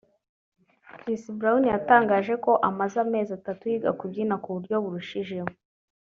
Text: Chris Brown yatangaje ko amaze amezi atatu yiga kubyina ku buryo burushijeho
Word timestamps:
Chris 0.97 1.23
Brown 1.39 1.63
yatangaje 1.73 2.33
ko 2.45 2.51
amaze 2.69 2.95
amezi 3.05 3.31
atatu 3.39 3.63
yiga 3.71 3.91
kubyina 3.99 4.35
ku 4.43 4.49
buryo 4.55 4.75
burushijeho 4.83 5.49